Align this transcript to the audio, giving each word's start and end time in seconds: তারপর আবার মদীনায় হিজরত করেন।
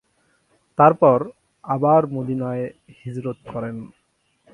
তারপর 0.77 1.17
আবার 1.63 2.01
মদীনায় 2.07 2.65
হিজরত 2.99 3.37
করেন। 3.53 3.75